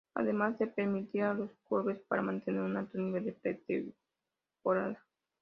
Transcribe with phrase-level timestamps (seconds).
[0.15, 4.99] Además de permitir a los clubes para mantener un alto nivel de pretemporada.